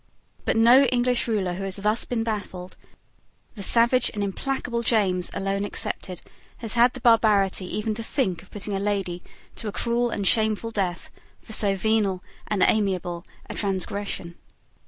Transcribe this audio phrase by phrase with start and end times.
[0.45, 2.75] But no English ruler who has been thus baffled,
[3.53, 6.23] the savage and implacable James alone excepted,
[6.57, 9.21] has had the barbarity even to think of putting a lady
[9.57, 14.37] to a cruel and shameful death for so venial and amiable a transgression.